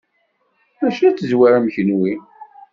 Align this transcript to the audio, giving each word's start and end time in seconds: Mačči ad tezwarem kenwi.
Mačči 0.79 1.03
ad 1.07 1.15
tezwarem 1.17 1.65
kenwi. 1.73 2.13